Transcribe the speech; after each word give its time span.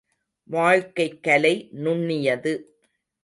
வாழ்க்கைக் 0.43 1.23
கலை 1.23 1.69
நுண்ணியது. 1.73 2.61